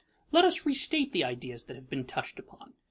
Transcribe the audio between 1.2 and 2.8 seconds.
ideas that have been touched upon.